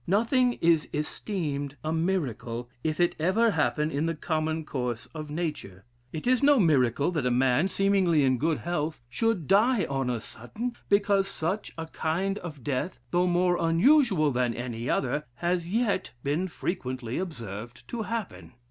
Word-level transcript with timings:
Nothing 0.07 0.53
is 0.61 0.89
esteemed 0.91 1.77
a 1.83 1.93
miracle, 1.93 2.71
if 2.83 2.99
it 2.99 3.15
ever 3.19 3.51
happen 3.51 3.91
in 3.91 4.07
the 4.07 4.15
common 4.15 4.65
course 4.65 5.05
of 5.13 5.29
nature. 5.29 5.85
It 6.11 6.25
is 6.25 6.41
no 6.41 6.59
miracle 6.59 7.11
that 7.11 7.27
a 7.27 7.29
man, 7.29 7.67
seemingly 7.67 8.23
in 8.23 8.39
good 8.39 8.57
health, 8.57 8.99
should 9.07 9.45
die 9.47 9.85
on 9.85 10.09
a 10.09 10.19
sudden; 10.19 10.75
because 10.89 11.27
such 11.27 11.71
a 11.77 11.85
kind 11.85 12.39
of 12.39 12.63
death, 12.63 12.97
though 13.11 13.27
more 13.27 13.59
unusual 13.59 14.31
than 14.31 14.55
any 14.55 14.89
other, 14.89 15.27
has 15.35 15.67
yet 15.69 16.13
been 16.23 16.47
frequently 16.47 17.19
observed 17.19 17.87
to 17.89 18.01
happen. 18.01 18.53